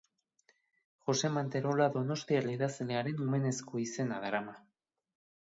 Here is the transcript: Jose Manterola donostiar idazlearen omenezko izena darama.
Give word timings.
Jose 1.09 1.29
Manterola 1.35 1.87
donostiar 1.97 2.49
idazlearen 2.55 3.21
omenezko 3.27 3.83
izena 3.85 4.19
darama. 4.27 4.59